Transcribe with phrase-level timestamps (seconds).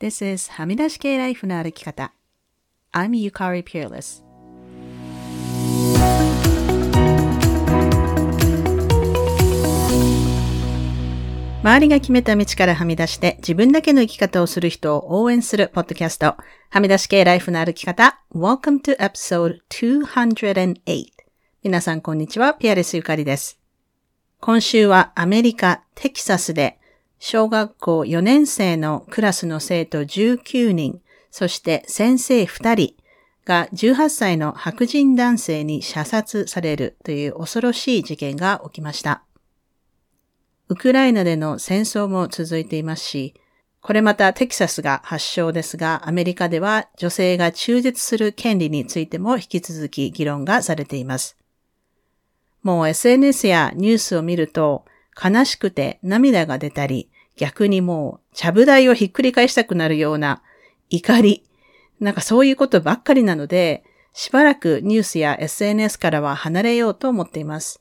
[0.00, 2.14] This is はみ出し系ライフの歩き方。
[2.90, 4.24] I'm Yukari Peerless.
[11.62, 16.38] 周りが決めた道からはみ出して自分だけの生き方をする人を応援するポッドキャスト。
[16.70, 18.22] はみ出し系ライフの歩き方。
[18.34, 21.08] Welcome to episode 208.
[21.62, 22.54] 皆さんこんにちは。
[22.54, 23.60] ピアレスゆかりです。
[24.40, 26.79] 今週はアメリカ、テキサスで
[27.22, 32.94] 小学校4年生のクラスの生徒19人、そして先生2人
[33.44, 39.22] が18歳の白人男性に射殺されるという恐ろしい事件が起きました。
[40.68, 43.34] ウクライナでの戦争も続いていますし、
[43.82, 51.36] これまたテキサスが発祥ですが、アメリカでは女性が中絶する権利についても引き続き議論がされています。
[52.62, 54.86] もう SNS やニュースを見ると、
[55.22, 60.42] 悲しくて涙が出たり、逆にもう、ちゃぶ台をひっくり返したくなるような
[60.88, 61.44] 怒り、
[62.00, 67.80] なんかそういうことばっかりなので、しばらくニュースや SNS からは離れようと思っています。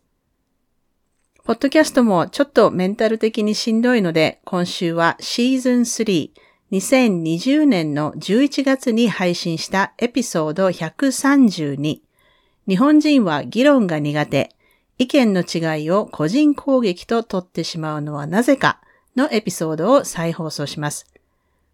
[1.43, 6.31] ポッドキャストもちょっとメンタル的にしんどいので、今週はシーズン3、
[6.71, 12.01] 2020年の11月に配信したエピソード132、
[12.67, 14.55] 日本人は議論が苦手、
[14.99, 18.81] 意見の違いを個人攻撃と取ってしまうのはなぜか
[19.15, 21.07] のエピソードを再放送します。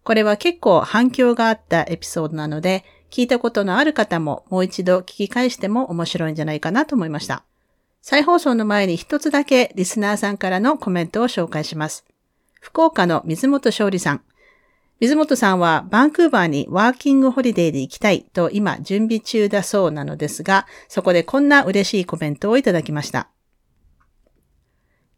[0.04, 7.42] これは結構反響があったエピソードなので、聞いたことのある方ももう一度聞き返しても面白いんじゃないかなと思いました。
[8.00, 12.04] 再放送の前に一つだけリスナーさんからのコメントを紹介します。
[12.60, 14.22] 福岡の水本勝利さん。
[14.98, 23.28] 水本さんはバンクーバーにワーキングホリデーで行きたいと今準備中だそうなのですが、そこでこんな嬉しいコメントをいただきました。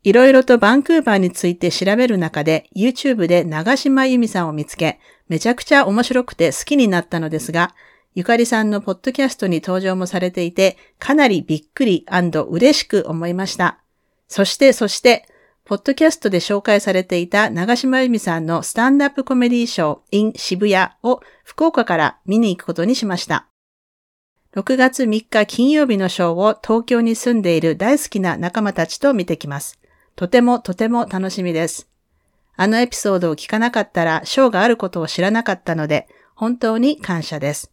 [0.03, 4.99] いろいろとバンクーバーについて調べる中で YouTube で長島由美さんを見つけ、
[5.29, 7.75] めちゃくちゃ面白くて好きになったのですが、
[8.15, 12.05] ゆかりさんのポッドキャストに登場もされていて、かなりびっくり
[12.51, 13.79] 嬉しく思いました。
[14.27, 15.29] そして、そして、
[15.69, 23.49] ポッドキャストで紹介されていた長島由美さんのスタンダップコメディショー in 渋谷を福岡から見に行くことにしました。
[24.55, 29.79] 6月3日金曜日のショーを東京に住んでいる大好きな仲間たちと見てきます。
[30.17, 31.87] とてもとても楽しみです。
[32.57, 37.71] あのエピソードを聞かなかったらショーがあることを知らなかったので、本当に感謝です。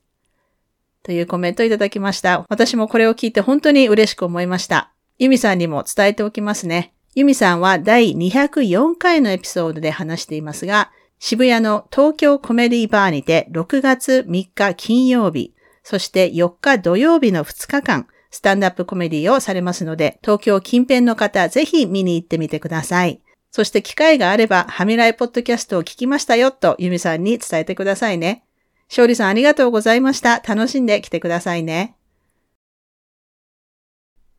[1.02, 2.46] というコメントをいただきました。
[2.50, 4.92] 私もこれを聞いて本当に嬉しく思いました。
[5.18, 6.92] ユミさんにも伝えておきますね。
[7.16, 23.22] ユミさんは第204回のエピソードで話していますが、渋谷の東京コメディバーにて6月3日金曜日、そして4日土曜日の2日間、スタンダップコメディをされますので、東京近辺の方、ぜひ見に行ってみてください。
[23.50, 28.44] そして機会があれば、ハミライポッドキャストを聞きましたよと、ユミさんに伝えてくださいね。
[28.90, 30.42] 勝利さんありがとうございました。
[30.46, 31.96] 楽しんで来てくださいね。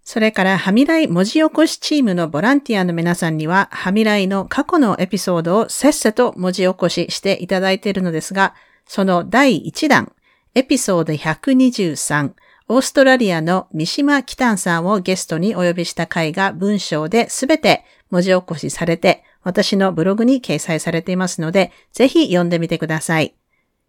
[0.07, 8.55] それから、ハミライ文字起こしチームのボランティアの皆さんには、ハミライの過去のエピソードをせっせと文字起こししていただいているのですが、
[8.87, 10.13] その第1弾、
[10.55, 12.35] エピソード123、
[12.69, 23.35] オーストラリアの三島キタンさんをゲストにお呼びした回が文章ですべて文字起こしされて、私のブログに掲載されていますので、ぜひ読んでみてください。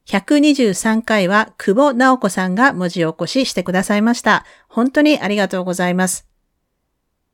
[0.07, 4.45] 123回は久保直子さんが文字起こししてくださいました。
[4.69, 6.25] 本当にありがとうございます。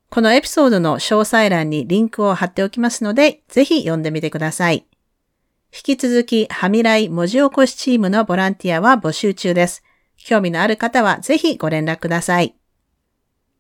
[0.10, 4.88] このエピソードの詳細欄にリンクを貼っておきますので、ぜひ読んでみてください。
[5.72, 9.84] 引き続き、はみらい文字起こしチームのボランティアは募集中です。
[10.18, 12.56] 興味のある方はぜひご連絡ください。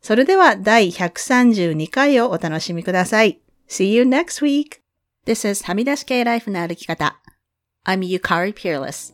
[0.01, 3.41] それでは第132回をお楽しみください。
[3.69, 4.79] See you next week!
[5.25, 7.22] This is はみ出し系ライフの歩き方。
[7.85, 9.13] I'm Yukari Peerless.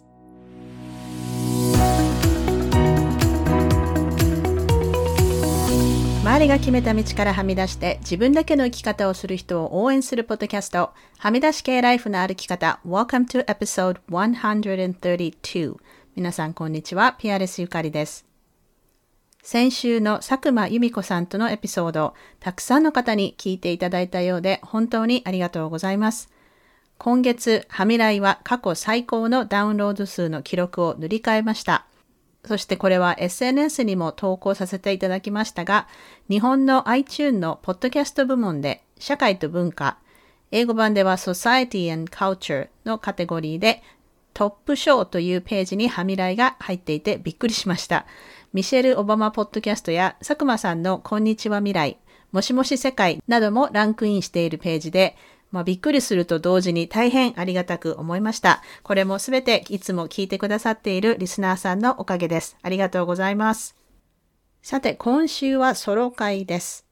[6.22, 12.80] 周りが決めた道からはみ出して自分だけの生き方をする人を応援するポッドキャスト、はみ出し系ライフの歩き方。
[12.86, 15.76] Welcome to episode 132.
[16.16, 17.14] 皆さんこんにちは。
[17.14, 18.28] ピアレスゆかりです。
[19.42, 26.30] 先週の佐久間由美子さんとのエピソード、たくさんの方に聞いていただいたようで本当にありがとうございます。
[27.00, 31.86] 今月、ハミライは過去最高のダウンロード数の記録を塗り替えました。
[32.44, 35.88] そしてこれは SNS にも投稿させていただきましたが、
[36.30, 39.98] 日本の iTunes のポッドキャスト部門で社会と文化、
[40.52, 43.82] 英語版では Society and Culture のカテゴリーで
[44.34, 48.08] トップ賞というページにハミライが入っていてびっくりしました。
[48.52, 51.98] ミシェル・オバマ・ポッドキャストや佐久間さんのこんにちは未来、
[52.34, 55.16] もしもし世界などもランクインしているページで、
[55.52, 58.62] まあ、びっくりすると同時に大変ありがたく思いました。
[58.84, 62.58] これもすべていつも聞いてくださっているリスナーさんのおかげです。
[62.62, 63.76] ありがとうございます。
[64.62, 66.86] さて、今週はソロ会です。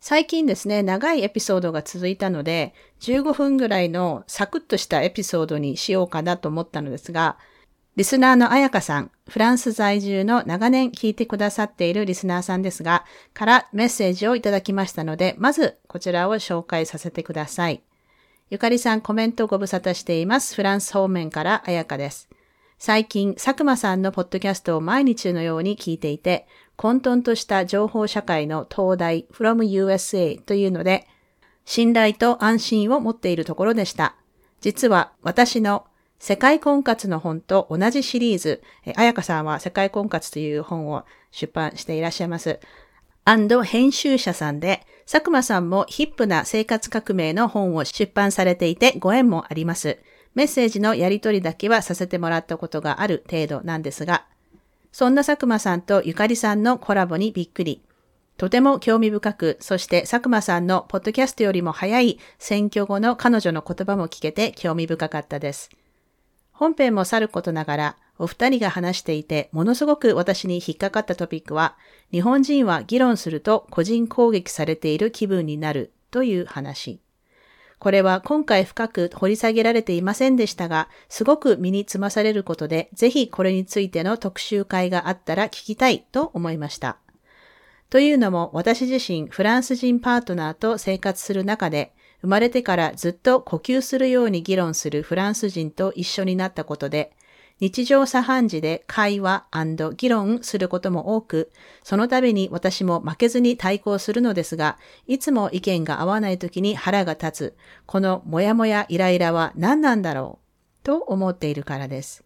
[0.00, 7.38] 最近ですね、長いエピソードが続いたので、15分ぐらいのサクッとしたエピソードにしようかなと思ったのですが、
[7.94, 17.82] リスナーのあやかさん、フランス在住の長年聞いてくださっているリスナーさんですが、からメッセージをいただきましたので、まずこちらを紹介させてください。
[18.52, 20.54] ゆかりさんコメントご無沙汰しています。
[20.54, 22.28] フランス方面からあやかです。
[22.78, 26.46] 最近、佐久間さんのポッドキャストを毎日のように聞いていて、
[26.76, 31.08] 混沌とした情報社会の東大 from USA というので、
[31.64, 34.16] 信頼と安心を持っているところでした。
[34.60, 35.86] 実は私の
[36.18, 38.62] 世界婚活の本と同じシリーズ、
[38.96, 42.60] あやかさんは世界婚活という本を出版していらっしゃいます。
[43.24, 49.98] 編集者さんで、佐久間さんもヒップな生活革命の本を出版されていてご縁もあります。
[50.34, 54.26] メッセージのやりとりだけはさせてもらったことがある程度なんですが、
[54.90, 57.82] そんな佐久間さんとゆかりさんのコラボにびっくり。
[58.38, 65.70] とても興味深く、そして佐久間さんのポッドキャストよりも早い選挙後の彼女の言葉も聞けて興味深かったです。
[66.50, 71.76] 本編もさることながら、お二人が話していて、ものすごく私に引っかかったトピックは、
[72.10, 77.00] 日本人は議論すると個人攻撃されている気分になるという話。
[77.78, 86.98] これは今回深く掘り下げられていませんでしたが、すごく身につまされることで、ぜひこれについての特集会があったら聞きたいと思いました。
[87.90, 97.12] というのも私自身フランス人パートナーと生活する中で、生まれてからずっと呼吸するように議論するフランス人と一緒になったことで、
[97.62, 99.46] 日常茶飯事で会話
[99.96, 101.52] 議論することも多く、
[101.84, 107.56] その度に私も負けずに対抗するのですが、いつも意見が合わない時に腹が立つ、
[107.86, 112.24] このモヤモヤイライラは何なんだろう、と思っているからです。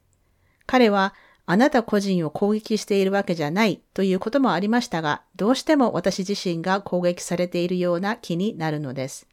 [0.64, 1.12] 彼は、
[1.44, 9.28] あなた個人を攻撃しているわけじゃないということもありましたが、どうしても私自身が攻撃されているような気になるのです。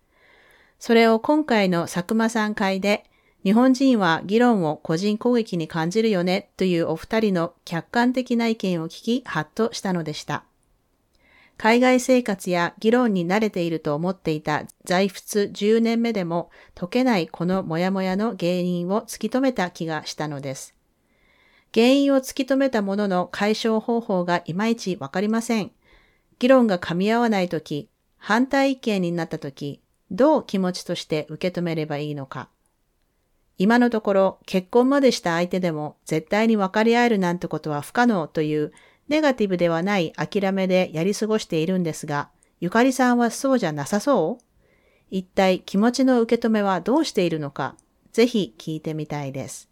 [0.80, 3.06] それを今回の佐久間さん会で、
[3.44, 10.46] 日本人は議論を個人攻撃に感じるよねというお二人の客観的な意見を聞き、ハッとしたのでした。
[11.58, 20.74] 海外生活や議論に慣れていると思っていた在仏10年目でも解けないこのモヤモヤの原因を突き止めた気がしたのです。
[21.74, 25.72] 原因を突き止めたものの解消方法がいまいちわかりません。
[26.40, 29.82] 議論が噛み合わないとき、反対意見になったとき、
[30.12, 32.48] どう気持ちとして受け止めればいいのか。
[33.58, 38.72] 今のところ結婚までした相手でも絶対に分かり合えるなんてことは不可能という
[39.08, 42.30] ネガティブではない諦めでやり過ごしているんですが、
[42.60, 44.44] ゆかりさんはそうじゃなさそう？
[45.12, 47.76] 一体気持ちの受け止めはどうしているのか、
[48.12, 49.70] ぜひ聞いてみたいです。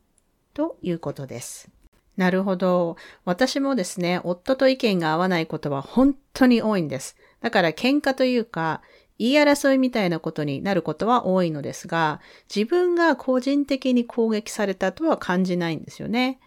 [0.54, 1.70] ということです。
[2.18, 2.98] なるほど。
[3.24, 7.16] 私もですね、夫と意見が合わないことは本当に多いんです。
[7.40, 8.82] だから喧嘩というか、
[9.22, 12.20] 言い争いみたいなことになることは多いのですが、
[12.54, 16.40] 自分が個人的に攻撃されたとは感じないんですよね。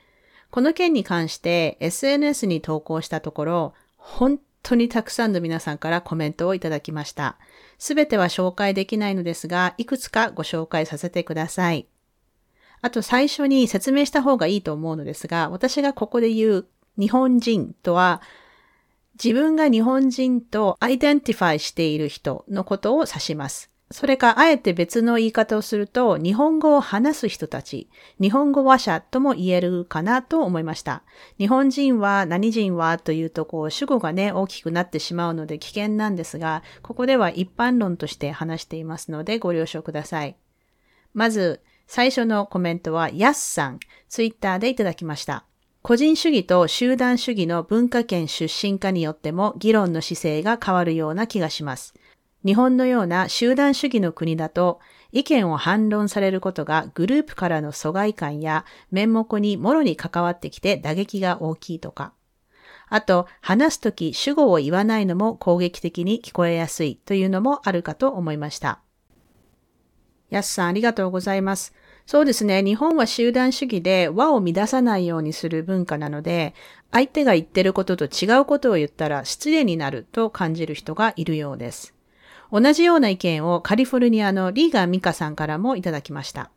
[0.51, 7.39] この件に関して SNS に投稿したところ、本当にたくさんの皆さんからコメントをいただきました。
[7.79, 11.87] すべては紹介できないのですが、いくつかご紹介させてください。
[12.81, 16.67] あと最初に説明した方がいいと思うのですが、私がここで言う
[16.99, 18.21] 日本人とは、
[19.23, 23.71] 自分が日本人と identify している人のことを指します。
[23.91, 27.89] それか、あえて別の言い方をすると、日本語を話す人たち、
[28.21, 31.05] 日本語話者とも言えるかなと思いました。
[31.39, 40.37] 日本人は何人はというと、こう、主語がね、大きくなってしまうので危険なんですが、ここでは一般論として話していますので、ご了承ください。
[41.13, 45.45] まず、最初のコメントは、ヤスさん、ツイッターでいただきました。
[45.87, 51.93] 個人主義と集団主義の文化圏出身化によっても議論の姿勢が変わるような気がします。
[52.43, 54.81] 日本のような集団主義の国だと
[55.13, 62.15] 意見を反論されることがグループからの疎外感や面目にもろに関わってきて打撃が大きいとか。
[62.89, 68.81] あと、話すとき主語を言わないのも攻撃的に聞こえやすいというのもあるかと思いました。
[70.31, 71.75] やすさんありがとうございます。
[72.07, 72.63] そうですね。
[72.63, 76.55] 日本は集団主義で和を乱さないようにする文化なので、
[76.93, 81.95] 相手が言ってることと違うことを言ったら失礼になると感じる人がいるようです。
[82.53, 86.51] 同じような意見をカリフォルニアのリーガーミカさんからもいただきました。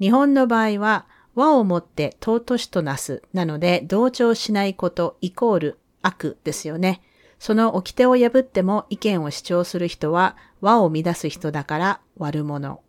[0.00, 7.02] 日本の場合は和をもって尊しとなすなので同調しないことイコール悪ですよね。
[7.40, 12.80] その掟を破っても意見を主張する人は和を乱す人だから悪者。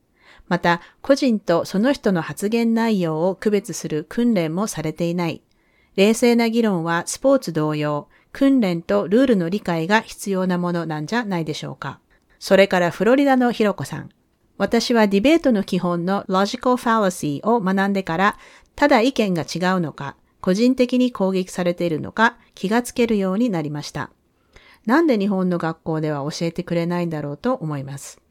[0.49, 5.41] また、個人とその人の発言内容を区別する訓練もされていない。
[5.95, 11.99] 冷静な議論はスポーツ同様、訓練とルールの理解が必要なものなんじゃないでしょうか。
[12.39, 14.09] それからフロリダのひろこさん。
[14.57, 18.37] 私はディベートの基本の logical fallacy を学んでから、
[18.75, 24.09] ただ意見が違うのか、個人的に攻撃されているのか気がつけるようになりました。
[24.85, 28.21] なんで日本の学校では教えてくれないんだろうと思います。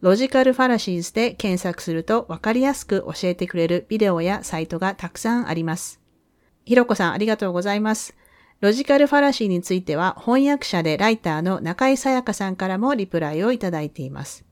[0.00, 6.00] ロジカルファラシーズで検索するとわかりやすく教えてくれるビデオやサイトがたくさんあります。
[6.64, 8.16] ひろこさんありがとうございます。
[8.60, 14.46] ロジカルファラシーについては翻訳者でライターの中井さやかさんからもリプライをいただいています。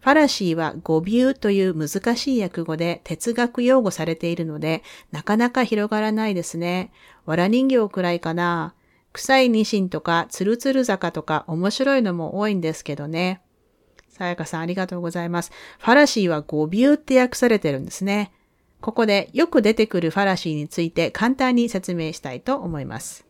[0.00, 6.90] ファラシーは語尾という難しい訳語で哲学用語されているので、なかなか広がらないですね。
[7.24, 8.74] わら人形くらいかな。
[9.12, 13.42] 臭いニシンとかツルツル坂とか面白いのも多いんですけどね。
[14.12, 15.50] さやかさんありがとうございます。
[15.78, 18.30] ファラシーは語尾って訳されてるんですね。
[18.82, 23.24] ここでよく出てくるファラシーについて簡単に説明したいと思います。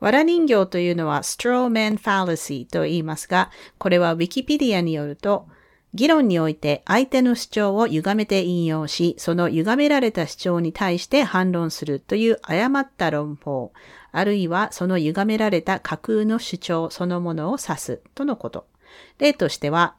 [0.00, 5.46] わら人形というのは straw man fallacy と言いますが、これは Wikipedia によると、
[5.92, 13.72] 議論において相手の主張を歪めて引用し、その歪められた主張に対して反論するという誤った論法、
[14.12, 18.69] あるいはその歪められた架空の主張そのものを指すとのこと。
[19.18, 19.96] 例としては、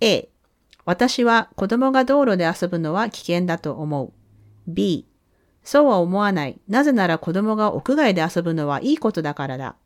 [0.00, 0.28] A、
[0.84, 4.12] 私は子供が道路で遊ぶのは危険だと思う。
[4.66, 5.06] B、
[5.62, 6.60] そうは思わない。
[6.68, 9.76] なぜなら子供が屋外で遊ぶのはいいことだからだ。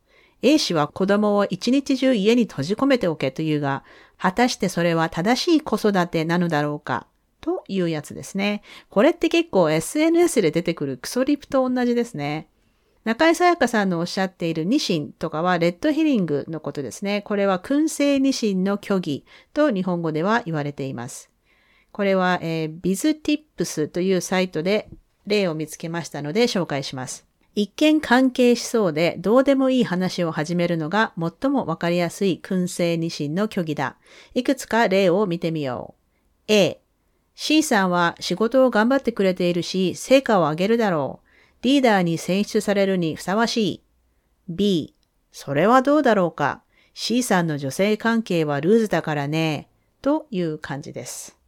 [0.41, 3.83] A 氏は子供を一日中家に閉じ込めておけというが、
[4.17, 7.07] 果たしてそれは正しい子育てなのだろうか
[7.41, 8.61] というやつですね。
[8.89, 12.47] これって結構 SNS で出てくるクソリプと同じですね。
[13.05, 17.21] 中井さやかさんのおっしゃっているニシンとかはレッドヒリングのことですね。
[17.21, 21.29] これは燻製ニシンの虚偽と日本語では言われています。
[21.91, 24.89] これは、えー、ビズティップスというサイトで
[25.27, 27.27] 例を見つけましたので紹介します。
[27.53, 33.97] 一見関係しそうでどうでもいい話を始めるのが最もわかりやすい燻製ニシンの虚偽だ。
[34.33, 35.93] いくつか例を見てみよ
[36.49, 36.51] う。
[36.51, 36.81] A、
[37.35, 41.24] C さんは仕事を頑張ってくれているし、成果を上げるだろう。
[41.65, 43.83] リーダーに選出されるにふさわしい。
[44.47, 44.93] B、
[45.31, 46.61] それはどうだろうか。
[46.93, 49.67] C さんの女性関係はルーズだからね。
[50.03, 51.39] という感じです。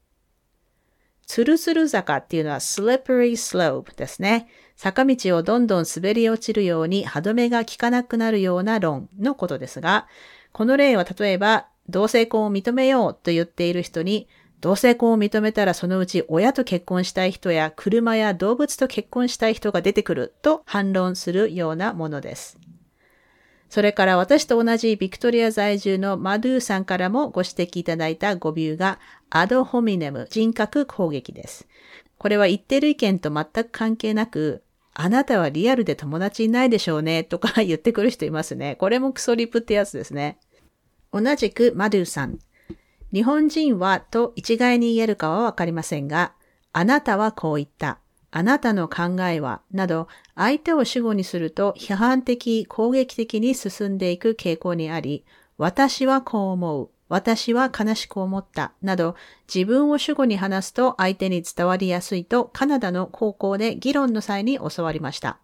[1.27, 4.47] ツルツル坂っていうのは slippery slope ですね。
[4.75, 10.07] 坂道をどんどん滑り落ちるように歯止めが効かなくなるような論のことですが、
[10.51, 14.27] この例は例えば、同性婚を認めようと言っている人に、
[14.61, 22.59] 同性婚を認めたらそのうち親と結婚したい人や車や動物と結婚したい人が出てくると反論するようなものです。
[23.69, 28.99] それから私と同じビクトリア在住のマドゥーさんからもご指摘いただいた語尾が
[29.29, 31.67] アドホミネム人格攻撃です。
[32.17, 34.63] これは言ってる意見と全く関係なく
[34.99, 38.75] あなたはリアルで友達いないでしょうね、とか言ってくる人いますね。
[38.77, 40.39] これもクソリプってやつですね。
[41.13, 42.39] 同じくマドゥーさん。
[43.13, 46.33] 日本人はと一概に言えるかはわかりませんが、
[46.73, 47.99] あなたはこう言った。
[48.29, 55.25] あなたの考えは、など、相手を主語にすると批判的、攻撃的に進んでいく傾向にあり、
[55.57, 56.89] 私はこう思う。
[57.09, 59.15] 私は悲しく思った、など、
[59.53, 65.39] 自分を主語に話すと相手に伝わりやすいとカナダの高校で議論の際に教わりました。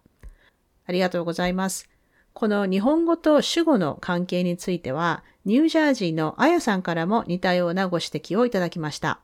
[0.86, 1.93] ありがとうございます。
[2.34, 9.20] この日本語と主語の関係については、ニュージャージーのあやさんからも似たようなご指摘をいただきました。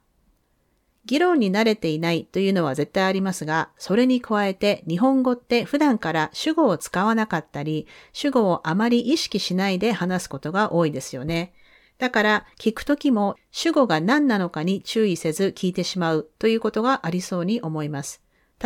[1.06, 11.52] 議論に慣れていないというのは絶対ありますが、それに加えて日本語って普段から主語を使わなかったり、主語をあまり意識しないで話すことが多いですよね。
[11.98, 18.22] だから聞くときも主語が何なのかに注意せず聞いてしまうということがありそうに思います。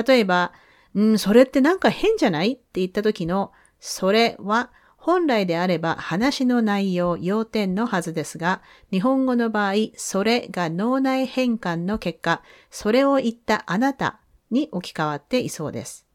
[0.07, 0.53] 例えば、
[0.95, 2.53] うん、それってなんか変じゃない？
[2.53, 3.53] って言った時の
[3.87, 16.07] それは本来であれば話の内容、要点のはずですが、日本語の場合、それが脳内変換の結果、それを言ったあなたに置き換わっていそうです。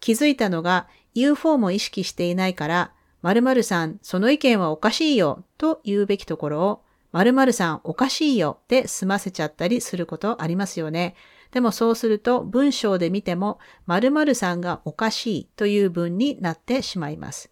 [0.00, 11.14] 気づいたのが U4 も意識していないから、〇〇さん、その意見はおかしいよと言うべきところを、〇〇さんおかしいよで済ませちゃったりすることありますよね。
[11.54, 17.48] でもそうすると文章で見ても〇〇さんがおかしいという文になってしまいます。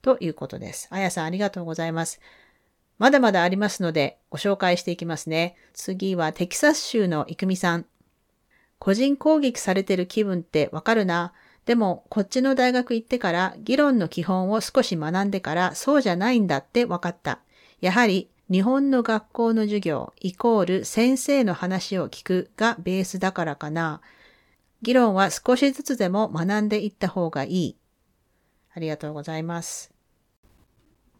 [0.00, 0.88] ということです。
[0.90, 2.18] あやさんありがとうございます。
[2.98, 5.54] まだまだありますのでご紹介していきますね。
[5.74, 7.84] 次はテキサス州のイクミさん。
[8.78, 11.34] 個人攻撃されてる気分ってわかるな。
[11.66, 17.40] でも、こっちの大学行ってから議論の基本を少し学んでからそうじゃないんだって分かった。
[17.82, 24.02] やはり、日本の学校の授業イコール先生の話を聞くがベースだからかな。
[24.82, 27.76] 議論は少しずつでも学んでいった方がいい。
[28.74, 29.90] ありがとうございます。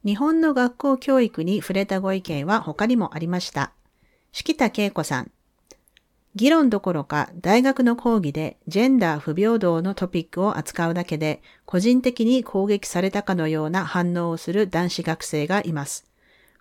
[0.04, 3.72] 日本の学校教育に触れたご意見は他にもありました。
[4.30, 5.30] 敷田恵子さん。
[6.34, 16.11] 議論どころか大学の講義でジェンダー不平等のトピックを扱うだけで個人的に攻撃されたかのような反応をする男子学生がいます。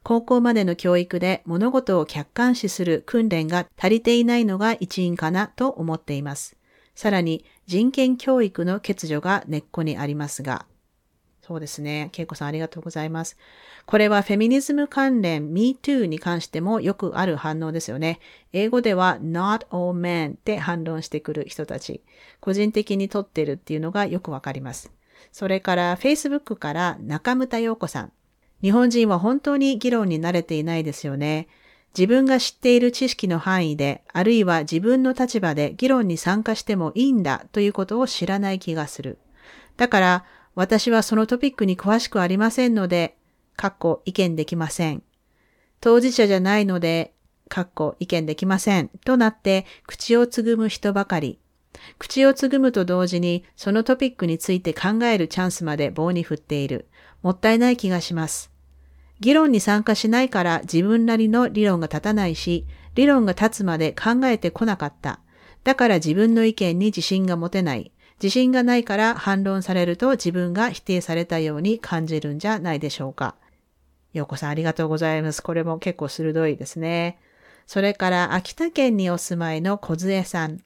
[0.04, 6.58] 高校までの教育で物事を客観視する訓練が足りていないのが一因かなと思っています。
[6.96, 10.66] さらに人権教育の欠如が根っこにありますが、
[11.42, 12.12] そうですね。
[12.16, 13.36] 恵子さんありがとうございます。
[13.86, 18.20] これはフェミニズム関連 MeToo に関してもよくある反応ですよね。
[18.54, 22.02] 英語では not all men って反論してくる人たち。
[22.40, 24.92] 個人的にとってるっていうのがよくわかります。
[25.32, 28.12] それから Facebook から中村陽子さん。
[28.62, 31.48] 日本人は本当に議論に慣れていないですよね。
[31.98, 39.18] 自分が知っている知識の範囲で、あるいは自分の立場で議論に参加してもいいんだということを知らない気がする。
[39.78, 40.26] だから、
[40.56, 43.18] 私はそのトピックに詳しくありませんので、
[43.56, 45.04] かっこ意見できません。
[45.82, 47.14] 当事者じゃないので、
[47.50, 48.90] かっこ意見できません。
[49.04, 51.40] となって口をつぐむ人ばかり。
[51.98, 56.88] 口をつぐむと同時にそのトピックについて考えるチャンスまで棒に振っている。
[57.22, 58.52] もったいない気がします。
[59.20, 65.20] 議論に参加しないから自分なりの理論が立たないし、理論が立つまで考えてこなかった。
[65.64, 67.92] だから自分の意見に自信が持てない。
[68.22, 73.36] 自信がないから反論されると自分が否定されたように感じるんじゃないでしょうか。
[74.14, 75.42] ようこさんありがとうございます。
[75.42, 77.20] これも結構鋭いですね。
[77.68, 80.62] それから秋田県にお住まいの小杖さん。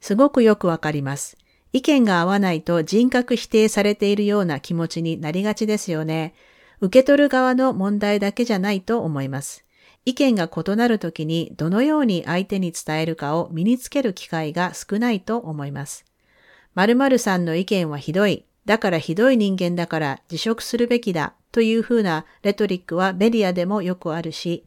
[0.00, 1.36] すごくよくわかります。
[1.72, 6.34] 意見が合わないと人格否定されているような気持ちになりがちですよね。
[6.80, 9.64] 受け取る側の問題だけじゃないと思います。
[10.04, 16.04] 意見が異なるときにどのように相手に伝えるかを身につける機会が少ないと思います。
[16.74, 18.44] 〇〇さんの意見はひどい。
[18.64, 24.64] だからひどい人間だから辞職するべきだというふうなレトリックはメディアでもよくあるし、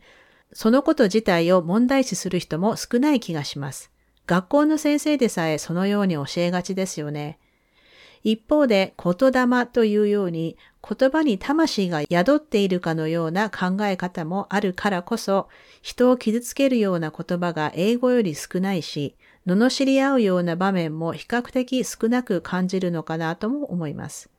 [0.54, 3.92] そのこと自体を問題視する人も少ない気がします。
[4.28, 7.40] 学校の先生でさえそのように教えがちですよね。
[8.24, 10.56] 一方で言霊というように
[10.88, 15.50] 言葉に魂が宿っているかのような考え方もあるからこそ
[15.82, 19.16] 人を傷つけるような言葉が英語より少ないし
[19.48, 24.30] 罵り合うような場面も比較的少なく感じるのかなとも思います。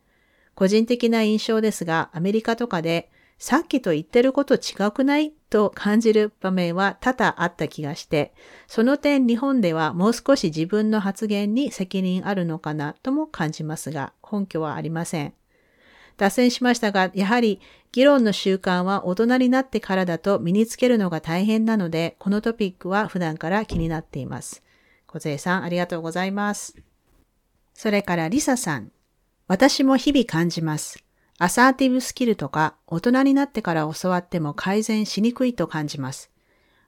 [0.54, 3.10] 個人的な印象ですが、アメリカとかで、
[3.42, 8.32] さっきと言ってること違くないと感じる場面は多々あった気がして、
[8.68, 15.34] その点日本ではもう少し自分の発言に責任あるのかなとも感じますが、根拠はありません。
[16.18, 24.62] 脱線しましたが、やはり議論の習慣は大人になってからだと身につけるのが大変なので、このトピックは普段から気になっています。
[25.08, 26.76] 小勢さん、ありがとうございます。
[27.74, 28.92] それからリサさん。
[29.48, 31.02] 私も日々感じます。
[31.42, 36.30] アサーティブスキルとか大人になってから教わっても改善しにくいと感じます。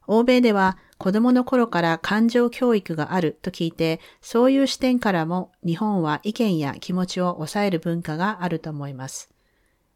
[0.06, 9.28] 欧米では子供の頃から感情教育があると聞いて、そういう視点からも日本は意見や気持ちを抑える文化があると思います。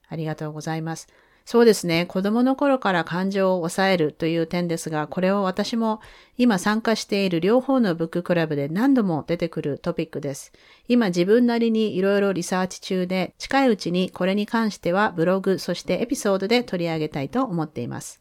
[0.09, 1.07] ありがとうございます。
[1.51, 2.05] そうですね。
[2.05, 6.03] 子供の頃から感情を抑えるという点ですが、これを私も
[6.37, 10.53] 今参加している両方のブッククラブで何度も出てくるトピックです。
[10.89, 18.21] 今自分なりにいろいろリサーチ中で、近いうちにこれに関してはブログ、そしてエピソードで取り上げたいと思っています。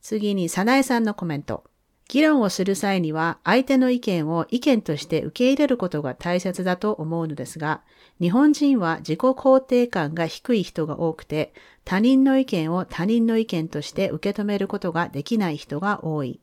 [0.00, 1.64] 次に、サナエさんのコメント。
[2.12, 7.80] 議論をする際には相手の意見を意見として受け入れることが大切だと思うのですが、
[8.20, 16.40] 日本人は自己肯定感が低い人が多くて、他人の意見を他人の意見として受け止めることができない人が多い。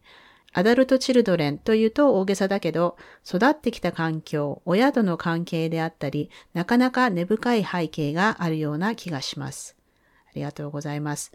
[0.51, 9.75] アダルトチルドレンというと大げさだけど、育ってきた環境、親との関係であったり、なかなか根深い背景があるような気がします。
[10.27, 11.31] ありがとうございます。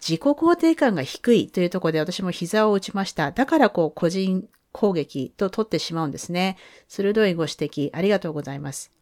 [0.00, 3.32] 自己肯定感が低いというところで私も膝を打ちました。
[3.32, 6.56] だからこう個人攻撃と取ってしまうんですね。
[6.88, 8.92] 鋭いご指摘ありがとうございます。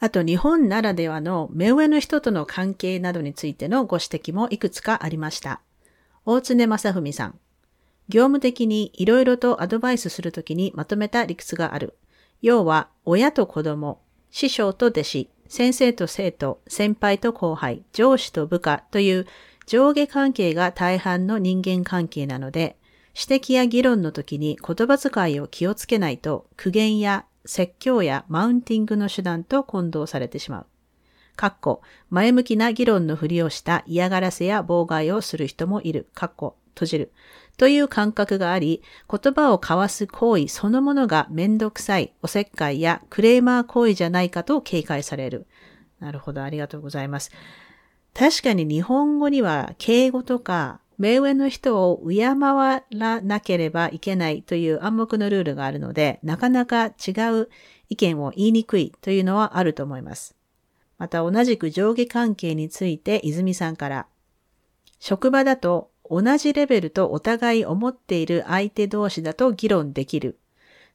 [0.00, 5.60] あと日本ならではの目上の人との関係などについてのご指摘もいくつかありました。
[6.26, 7.38] 大常正文さん。
[8.08, 11.96] 業務的にいろいろとアドバイスするときにまとめた理屈がある。
[12.42, 19.26] 要は、親と子供、師匠と弟子、先生と生徒、先輩と後輩、上司と部下という
[19.66, 22.76] 上下関係が大半の人間関係なので、
[23.14, 30.66] 指摘や議論の時に言葉遣いを気をつけないと苦言や説教やマウンティングの手段と混同されてしまう。
[31.36, 36.08] かっこ、前向きな議論のふりをした嫌がらせや妨害をする人もいる。
[36.14, 37.12] かっこ、閉じる。
[37.56, 45.46] という感覚があり、言葉を交わす行為そのものがめんどくさい、おせっかいやクレーマー行為じゃないかと警戒される。
[46.00, 47.30] なるほど、ありがとうございます。
[48.14, 57.48] 確かに日本語には敬語とか目上の人を敬わなければいけないという暗黙のルールがあるので、なかなか違う
[57.88, 60.36] 意見を言いにくいというのはあると思います。
[60.98, 64.06] また同じく上下関係について泉さんから、
[65.00, 70.38] 職場だと同じレベルとお互い思っている相手同士だと議論できる。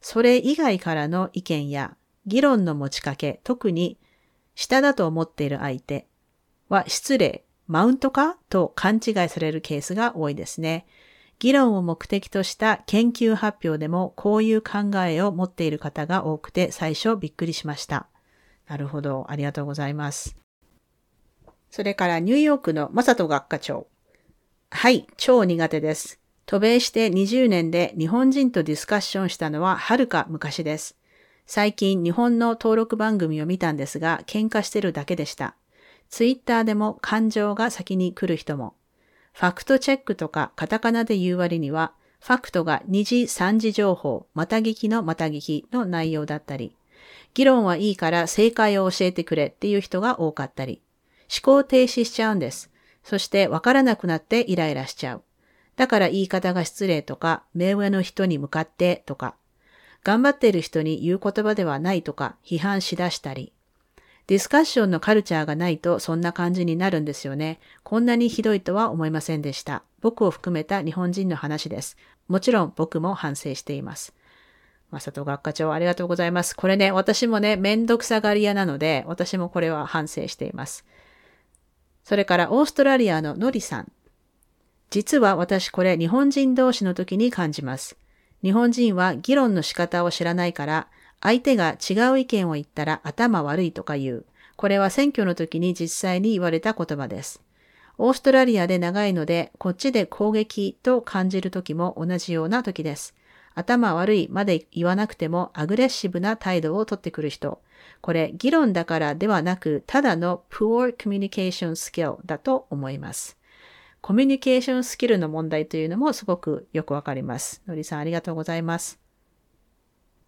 [0.01, 3.97] それ以外からの意見や議論の持ちかけ、特に
[4.55, 6.07] 下だと思っている相手
[6.69, 10.87] は失礼、マウントかと勘違いされるケースが多いですね。
[11.37, 18.07] 議論を目的とした研究発表でもこういう考えを持っている方が多くて最初びっくりしました。
[18.67, 19.27] なるほど。
[19.29, 20.35] ありがとうございます。
[21.69, 23.85] それからニューヨークのマサト学科長。
[24.71, 26.19] はい、超苦手です。
[26.47, 30.97] 渡米して20年で日本人とディスカッションしたのははるか昔です。
[31.45, 35.55] 最近日本の登録番組を見たんですが喧嘩してるだけでした。
[36.09, 38.75] ツイッターでも感情が先に来る人も。
[39.33, 46.75] ファクトチェックとかカタカナで言う割には、ファクトが二次三次情報、また聞きのまた聞きの内容だったり、
[47.33, 50.81] 議論はいいから正解を教えてくれっていう人が多かったり、
[51.31, 52.71] 思考停止しちゃうんです。
[53.03, 55.23] そしてわからなくなってイライラしちゃう。
[55.75, 59.35] だから言い方が失礼とか、目上の人に向かってとか、
[60.03, 63.53] 頑張っている人に言う言葉ではないとか批判しだしたり、
[64.29, 67.59] ディスカッションのカルチャーがないとそんな感じになるんですよね。
[67.81, 69.81] こんなにひどいとは思いませんでした。
[70.01, 71.97] 僕を含めた日本人の話です。
[72.27, 74.13] もちろん僕も反省しています。
[74.91, 76.55] まさと学科長ありがとうございます。
[76.55, 80.85] これね、私もね、めんどくさがり屋なので、私もこれは反省しています。
[82.03, 83.91] それからオーストラリアのノリさん。
[84.91, 87.97] 実は私これ日本人同士の時に感じます。
[88.43, 90.87] 日本人は議論の仕方を知らないから、
[91.21, 94.25] 相手が違う意見を言ったら頭悪いとか言う。
[94.55, 97.41] これは選挙の時に実際に言われた言葉です。
[97.97, 103.13] オーストラリアで長いので、こっちで攻撃と感じる時も同じような時です。
[103.55, 107.61] 頭悪いまで言わなくてもアグレッシブな態度をとってくる人。
[107.99, 113.37] これ、議論だからではなく、ただの poor communication skill だと思います。
[114.01, 117.61] コミュニケーションスキルの問題というのもすごくよくわかります。
[117.67, 119.08] のりさんありがとうございます。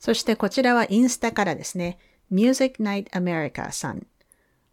[0.02, 2.00] そしてこちらはインスタからですね。
[2.32, 4.08] Music Night America さん。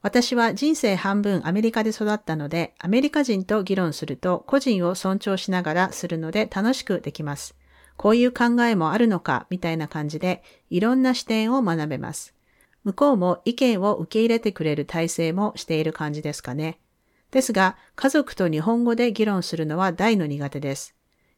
[0.01, 7.55] 私は人生半分アメリカで育ったので、アメリカ人と議論すると個人を尊重しながらするので楽しくできます。
[7.99, 12.33] こういう考えもあるのかみたいな感じで、いろんな視点を学べます。
[12.85, 16.79] 向こうも意見を受け入れてくれる体制もしている感じですかね。
[17.33, 20.95] ですが、家族と日本語で議論するのは大の苦手です。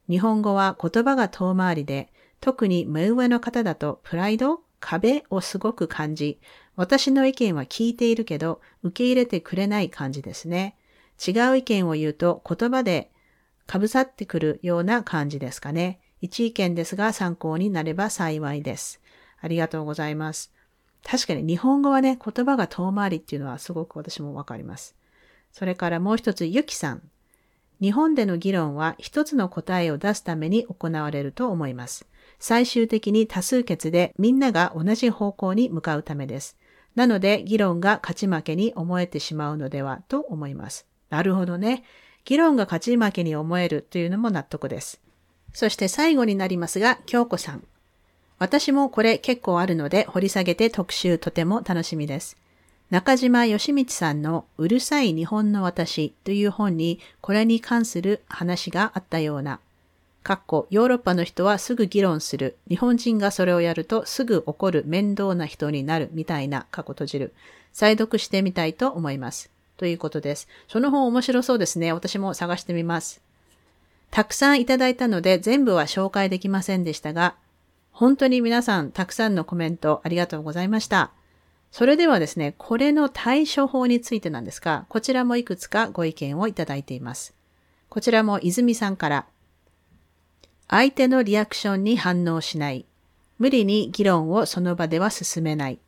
[0.08, 6.40] 日本語は言葉が遠回りで、特に目上の方だとプライド、壁をすごく感じ、
[6.76, 10.76] 私の意見は聞いているけど受け入れてくれない感じですね。
[11.24, 13.10] 違う意見を言うと言葉で
[13.66, 16.00] かぶさってくるような感じですかね。
[16.22, 19.00] 一意見ですが参考になれば幸いです。
[19.40, 20.52] ありがとうございます。
[21.04, 24.94] 確かに日本語はね、言葉が遠回りっていうのはすごく私もわかります。
[25.52, 27.02] それからもう一つ、ゆきさん。
[27.80, 32.06] 日本での議論は一つの答えを出すために行われると思います。
[32.40, 36.56] 最終的に多数決でみんなが同じ方向に向かうためです。
[36.96, 40.86] なので議論が勝ち負けに思えてしまうのではと思います。
[41.10, 41.84] なるほどね。
[42.24, 45.00] 議論が勝ち負けに思えるというのも納得です。
[45.52, 47.64] そして最後になりますが、京子さん。
[48.38, 52.36] 私もこれ結構あるので掘り下げて特集とても楽しみです。
[52.88, 59.60] 中島義道さんのうるさい日本の私という本にこれに関する話があったような
[60.22, 62.56] かっこヨーロッパの人はすぐ議論する。
[62.68, 67.32] 日本人がそれをやるとすぐ怒る面倒な人になるみたいな過去閉じる。
[67.72, 69.50] 再読してみたいと思います。
[69.76, 70.46] ということです。
[70.68, 71.92] その本面白そうですね。
[71.92, 73.22] 私も探してみます。
[74.10, 77.34] たくさんいただいたので全部は紹介できませんでしたが、
[77.90, 81.12] 本当に皆さんたくさんのコメントありがとうございました。
[81.70, 87.32] それではですね、これの対処法についてなんですが、こちらもいくつかご意見をいただいています。
[87.88, 89.26] こちらも泉さんから
[90.72, 92.86] 相手のリアクションに反応しない。
[93.38, 95.80] 無理に議論をその場では進めない。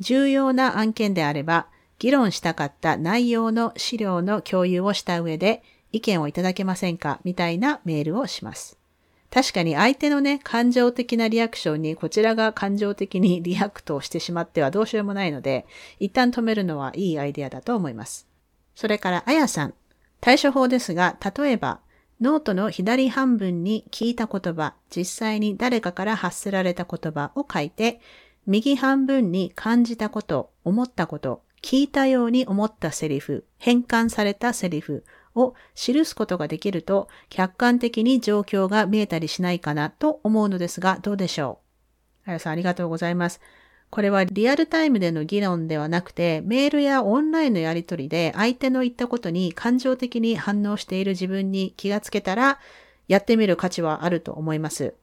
[0.00, 1.68] 重要な案件であれば、
[2.00, 8.76] 議論したかった内容の資料の共有をした上で意見をいただけませんかみたいなメールをします。
[9.30, 15.64] 確かに相手のね、感情的なリアクションにこちらが感情的に react をしてしまってはどうしようもないので、
[16.00, 18.26] 一旦止めるのはいいアイデアだと思います。
[18.74, 19.74] それから、あやさん。
[20.20, 21.78] 対処法ですが、例えば、
[22.20, 28.00] ノートの左半分に聞いた言葉、実際に誰かから発せられた言葉を書いて、
[28.46, 41.58] 右半分に感じたこと、思ったこと、聞いたように思ったセリフ、変換されたセリフを記すことができると、客観的に状況が見えたりしないかなと思うのですが、どうでしょ
[42.26, 42.30] う？
[42.30, 43.40] あやさんありがとうございます。
[43.94, 52.58] これはリアルタイムでの議論ではなくて、メールやオンラインのやりとりで相手の言ったことに感情的に反応している自分に気がつけたら、
[53.06, 54.94] やってみる価値はあると思います。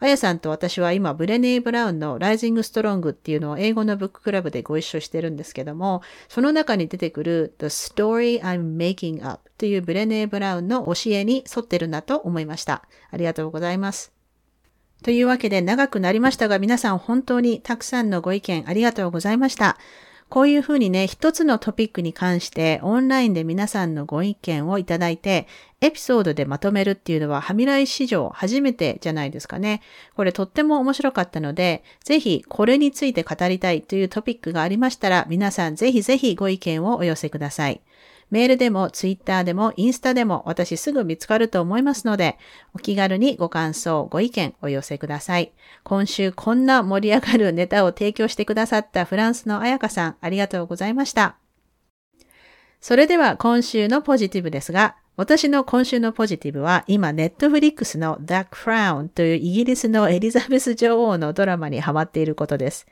[0.00, 12.82] あやさんと私は今、ブレネー・ブラウンの Rising Strong っていうのを英語のブッククラブでご一緒してるんですけども、その中に出てくる The Story I'm Making Up というブレネー・ブラウンの教えに沿ってるなと思いました。
[13.12, 14.19] ありがとうございます。
[15.02, 19.78] というわけで長くなりましたが皆さん本当にたくさんのご意見ありがとうございました。
[20.30, 25.48] こういうふうにね、一つのトピックに関してオンラインで皆さんのご意見をいただいて、
[25.80, 29.82] エピソードでまとめるっていうのは、はみらい史上初めてじゃないですかね。
[30.14, 37.80] これとっても面白かったので、ぜひこれについて語りたいというトピックがありましたら、皆さんぜひぜひご意見をお寄せください。
[38.30, 42.38] メールでも、ツイッターでも、インスタでも、私すぐ見つかると思いますので、
[42.74, 45.52] お気軽にご感想、ご意見お寄せください。
[45.82, 51.36] 今週こんな盛り上がるネタを提供してくださったフランスのあやかさん、ありがとうございました。
[52.80, 62.86] それでは今週のポジティブですが、私の今週のポジティブは今ネットフリックスの The Crown というイギリスのエリザベス女王のドラマにハマっていることです。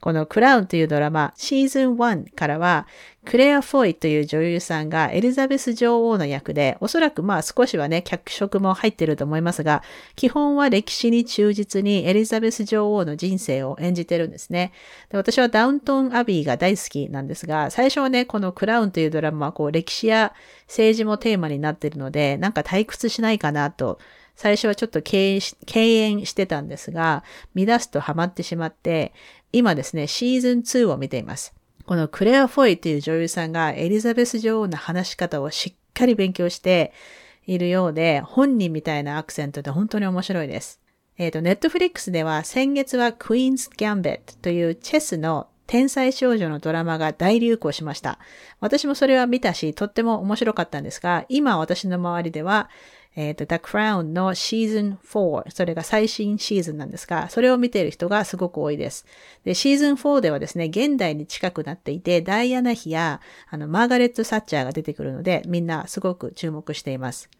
[0.00, 2.86] このクラウンというドラマ、シーズン1からは、
[3.24, 9.82] クレア・フォイという女優さんがエリザベス女王の役で、おそらくまあ少しはね、脚色も入ってると思いますが、
[10.14, 14.72] 基本は歴史に忠実にエリザベス女王の人生を演じてるんですね。
[15.08, 20.34] で私はダウントン・アビーが大好きなんですが、最初はね、このクラウンというドラマはこう歴史や
[20.66, 23.98] 政治もテーマになってるので、なんか退屈しないかなと、
[24.36, 27.22] 最初はちょっと敬遠してたんですが、
[27.54, 29.12] 乱すとハマってしまって、
[29.54, 31.54] 今ですね、シーズン2を見ています。
[31.86, 36.92] このクレア・フォイという女優さんがエリザベス女王の話し方をしっかり勉強して
[37.46, 40.80] いるようで、本人みたいなアクセントで本当に面白いです。
[41.18, 48.18] えっ、ー、と、ネットフリックスでは先月はクイーンズ・ギャンベットというチェスの天才少女のドラマが大流行しました。
[48.58, 52.70] 私もそれは見たし、とっても面白かったんですが、今私の周りでは、
[53.16, 59.06] えっ、ー、と、The Crown のシーズン4、それが最新シーズンなんですが、それを見ている人がすごく多いです。
[59.44, 67.30] で、シーズン4ではですね、現代に近くなっていて、ダイアナ妃や、あの、マーガレット・サッチャーが出てくるので、みんなすごく注目しています。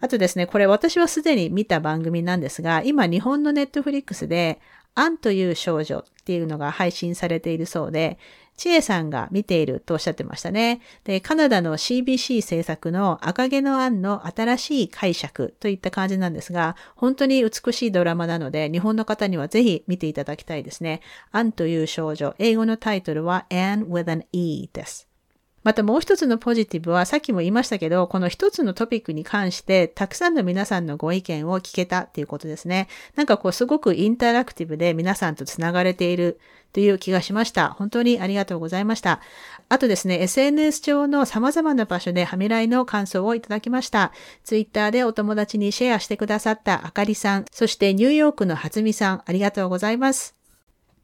[0.00, 4.60] あとですね、これ私はすでに見た番組なんですが、今日本のネットフリックスで、
[4.94, 8.18] アンという少女っていうのが配信されているそうで、
[8.60, 10.82] ちえさんが見ているとおっしゃってましたね。
[11.04, 21.00] で、カナダの CBC 制作の赤毛のアンの新しい解釈といった感じなんですが、本当に美しいドラマなので、日本の方にはぜひ見ていただきたいですね。
[21.32, 25.09] アンという少女、英語のタイトルは Anne with an E です。
[25.62, 32.88] またもう一つのポジティブはさっきも言いましたけど、この一つのトピックに関してたくさんの皆さんのご意見を聞けたっていうことですね。
[33.14, 36.40] なんかこうすごくインタラクティブで皆さんとつながれている
[36.72, 37.70] という気がしました。
[37.70, 39.20] 本当にありがとうございました。
[39.68, 44.12] あとですね、SNS 上の様々な場所でハミライの感想をいただきました。
[44.44, 50.36] Twitter でお友達にシェアしてくださったあかりさん、そしてニューヨークのはつみさん、ありがとうございます。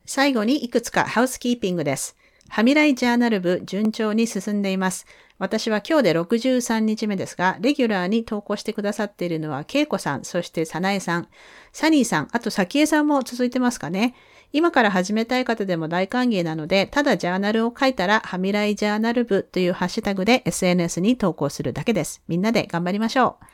[0.06, 2.16] 最後にいくつかハウスキーピングです。
[2.48, 5.06] ハミライジャーナル部順調に進んでいます。
[5.38, 11.28] 私は今日で63日目ですが、レギュラーに投稿してくださっているのは、ケイコさん、そしてサナエさん、
[11.72, 14.14] サニーさん、あとサキエさんも続いてますかね。
[14.52, 22.22] 今から始めたい方でも大歓迎なので、ただジャーナルを書いたら、ハミライジャーナル部というハッシュタグで SNS に投稿するだけです。
[22.28, 23.44] みんなで頑張りましょう。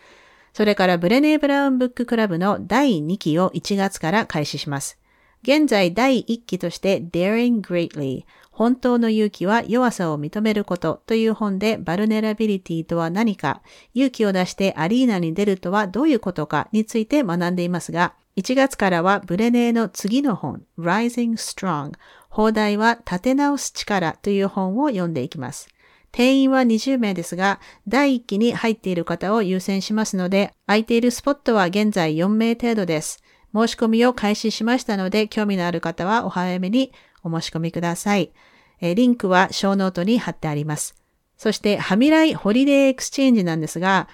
[0.53, 4.99] それからブレネー・ブラウンブッククラブの第2期を1月から開始します。
[5.43, 13.63] 現在第1期として Daring Greatly 本当の勇気は弱さを認めることという本でバルネラビリティとは何か、
[13.95, 21.93] 勇気を出してアリーナに出るとはどういうことかについて学んでいますが、1月からはブレネーの次の本、Rising Strong、
[22.29, 25.69] 放題は立て直す力という本を読んでいきます。
[26.13, 33.23] 定員は20名ですが、第1期に入っている方を優先しますので、空いているスポットは現在4名程度です。
[33.55, 36.93] 申し込みを開始しましたので、興味のある方はお早めに
[37.25, 38.33] お申し込みください。
[38.81, 40.95] えリンクはショーノートに貼ってあります。
[41.37, 44.09] そして、ハミライ Holiday Exchange なんですが、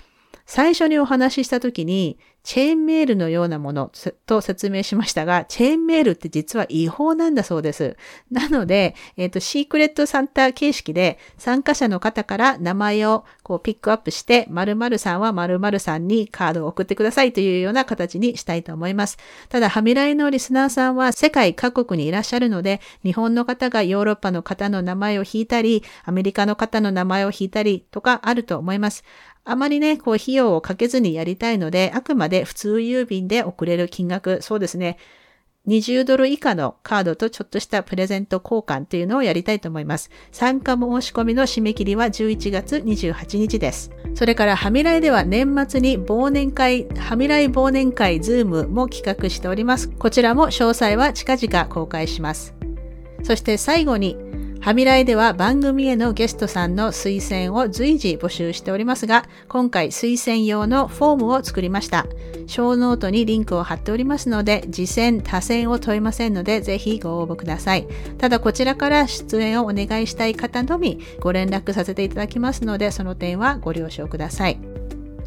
[0.46, 2.18] 最初にお話しした時に、
[2.48, 3.92] チェーンメールのようなもの
[4.24, 7.98] と説明しましたが、チェーンメールって実は違法なんだそうです。
[8.30, 19.18] なので、えっ、ー、と、シークレットサンタ形式で参加者の方から名前をこうピックアップして、〇〇さんは〇〇さんにカードを送ってくださいというような形にしたいと思います。
[19.50, 29.04] ただ、ハミライのリスナーさんは世界各国にいらっしゃるので、日本の方がヨーロッパの方の名前を引いたり、アメリカの方の名前を引いたりとかあると思います。
[29.50, 34.98] あまりね、こう費用をかけずにやりたいので、あくまで普通郵便で送れる金額、そうですね。
[35.66, 40.10] 20ドル以下のカードとちょっとしたプレゼント交換というのをやりたいと思います。
[40.32, 43.90] 参加申し込みの締め切りは11月28日です。
[44.14, 49.88] それからハミライでは年末に忘年会、ハミライ忘年会ズームも企画しております。
[49.88, 52.54] こちらも詳細は近々公開します。
[53.22, 54.27] そして最後に
[54.68, 62.04] ハミライでは番組へのゲストさんの推薦を随時募集しておりますが、今回推薦用のフォームを作りました。
[62.46, 67.88] ショーノートにリンクを貼っておりますので、自薦、他薦を問いませんので、ぜひご応募ください。
[68.18, 74.60] ただこちらから出演をお願いしたい方のみご連絡させていただきますので、その点はご了承ください。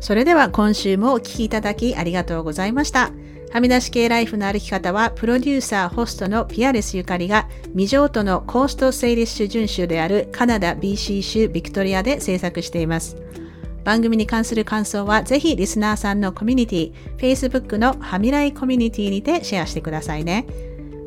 [0.01, 3.09] それでは今週もお聴きいただきありがとうございました。
[3.53, 13.17] はみ出し系ライフの歩き方は、プロデューサー、ホストのピアレスゆかりが、未譲渡のコーストセイリッシュ準州であるカナダ BC 州ビクトリアで制作しています。
[13.83, 20.45] 番組に関する感想は、ぜひリスナーさんのコミュニティ、Facebook のはみらいコミュニティにてシェアしてくださいね。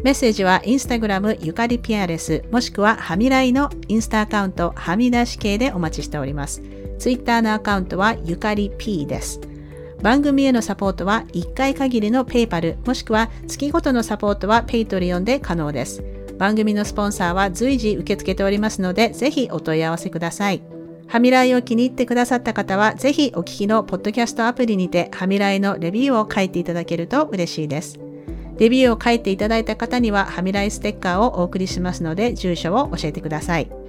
[0.02, 6.60] メッセージはインスタグラムゆかりピアレス、もしくははみらいのインスタアカウントはみ出し系でお待ちしております。
[6.98, 9.40] ツイッターのアカウントはゆかり P です。
[10.04, 16.04] 番組へのサポートは1回限りの PayPal もしくは月ごとのサポートは Patreon で可能です。
[16.38, 20.62] 番組のスポンサーは随時受け付けておりますので、ぜひお問い合わせください。
[21.08, 27.98] ハミライを気に入ってくださった方は、ぜひお聞きのポッドキャストアプリにて、ハミライのレビューを書いていただけると嬉しいです。
[28.58, 33.83] レビューを書いていただいた方には、ハミライステッカーをお送りしますので、住所を教えてください。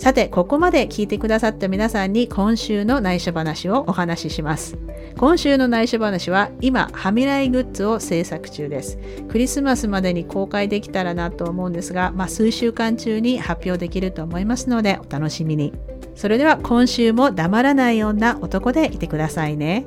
[0.00, 4.78] さて、ここまで聞いてくださった皆さんに今週の内緒話をお話しします。
[5.18, 8.98] 今週の内緒話は今、はみらいグッズを制作中です。
[9.28, 15.74] クリスマスまでに公開できたらなと思うんですが、まあ、数週間中に発表できると思いますのでお楽しみに。
[16.14, 19.84] それでは今週も黙らない女男でいてくださいね。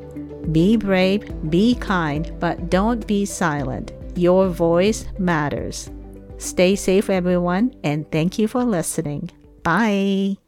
[0.49, 3.85] Be brave, be kind, but don't be silent.
[4.13, 5.91] Your voice matters.
[6.37, 9.42] Stay safe everyone and thank you for listening.
[9.63, 10.42] Bye.